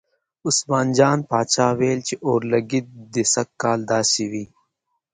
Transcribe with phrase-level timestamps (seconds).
[0.47, 4.45] عثمان جان پاچا ویل چې اورلګید دې سږ کال داسې وي.